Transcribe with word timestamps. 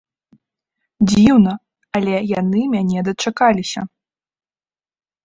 Дзіўна, 1.11 1.53
але 1.99 2.13
яны 2.41 2.61
мяне 2.73 2.99
дачакаліся. 3.11 3.81